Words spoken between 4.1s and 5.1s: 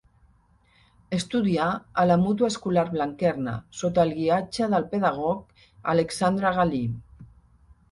guiatge del